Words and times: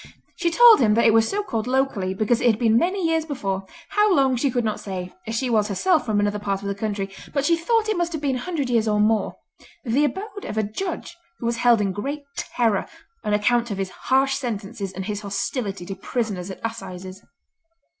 She 0.35 0.49
told 0.49 0.79
him 0.79 0.95
that 0.95 1.05
it 1.05 1.13
was 1.13 1.29
so 1.29 1.43
called 1.43 1.67
locally 1.67 2.15
because 2.15 2.41
it 2.41 2.47
had 2.47 2.57
been 2.57 2.75
many 2.75 3.07
years 3.07 3.23
before—how 3.23 4.15
long 4.15 4.35
she 4.35 4.49
could 4.49 4.63
not 4.65 4.79
say, 4.79 5.13
as 5.27 5.35
she 5.35 5.47
was 5.47 5.67
herself 5.67 6.07
from 6.07 6.19
another 6.19 6.39
part 6.39 6.63
of 6.63 6.67
the 6.67 6.73
country, 6.73 7.07
but 7.35 7.45
she 7.45 7.55
thought 7.55 7.87
it 7.87 7.95
must 7.95 8.11
have 8.13 8.21
been 8.23 8.37
a 8.37 8.39
hundred 8.39 8.67
years 8.67 8.87
or 8.87 8.99
more—the 8.99 10.03
abode 10.03 10.45
of 10.45 10.57
a 10.57 10.63
judge 10.63 11.15
who 11.37 11.45
was 11.45 11.57
held 11.57 11.79
in 11.81 11.91
great 11.91 12.23
terror 12.35 12.87
on 13.23 13.35
account 13.35 13.69
of 13.69 13.77
his 13.77 13.91
harsh 13.91 14.33
sentences 14.33 14.91
and 14.91 15.05
his 15.05 15.21
hostility 15.21 15.85
to 15.85 15.93
prisoners 15.93 16.49
at 16.49 16.59
Assizes. 16.65 17.23